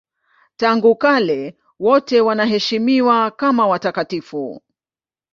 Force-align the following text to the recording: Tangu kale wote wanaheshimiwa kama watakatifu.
Tangu 0.57 0.95
kale 0.95 1.57
wote 1.79 2.21
wanaheshimiwa 2.21 3.31
kama 3.31 3.67
watakatifu. 3.67 4.61